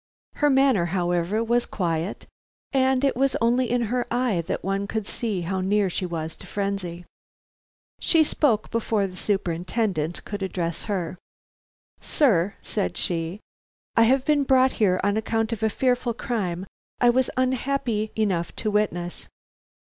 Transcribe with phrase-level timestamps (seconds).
[0.37, 2.25] Her manner, however, was quiet,
[2.73, 6.35] and it was only in her eye that one could see how near she was
[6.37, 7.05] to frenzy.
[7.99, 11.19] She spoke before the Superintendent could address her.
[12.01, 13.41] "Sir," said she,
[13.95, 16.65] "I have been brought here on account of a fearful crime
[16.99, 19.27] I was unhappy enough to witness.